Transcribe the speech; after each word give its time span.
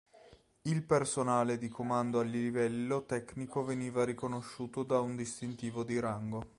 Il 0.63 0.81
personale 0.83 1.59
di 1.59 1.67
comando 1.67 2.19
a 2.21 2.23
livello 2.23 3.05
tecnico 3.05 3.63
veniva 3.63 4.03
riconosciuto 4.03 4.81
da 4.81 4.99
un 4.99 5.15
distintivo 5.15 5.83
di 5.83 5.99
rango. 5.99 6.43